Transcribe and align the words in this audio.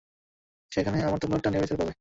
সেখানে 0.71 0.97
আমার 1.01 1.19
তলোয়ারটা 1.19 1.49
ন্যায়বিচার 1.49 1.77
করবে। 1.77 1.89